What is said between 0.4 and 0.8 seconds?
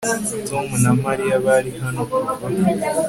Tom